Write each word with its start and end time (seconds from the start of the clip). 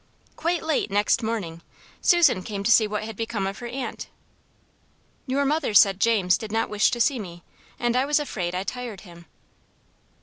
Quite 0.35 0.63
late 0.63 0.89
next 0.89 1.21
morning, 1.21 1.61
Susan 2.01 2.41
came 2.41 2.63
to 2.63 2.71
see 2.71 2.87
what 2.87 3.03
had 3.03 3.15
become 3.15 3.45
of 3.45 3.59
her 3.59 3.67
aunt. 3.67 4.07
"Your 5.27 5.45
mother 5.45 5.75
said 5.75 5.99
James 5.99 6.39
did 6.39 6.51
not 6.51 6.69
wish 6.71 6.89
to 6.89 6.99
see 6.99 7.19
me, 7.19 7.43
and 7.77 7.95
I 7.95 8.05
was 8.05 8.19
afraid 8.19 8.55
I 8.55 8.63
tired 8.63 9.01
him." 9.01 9.27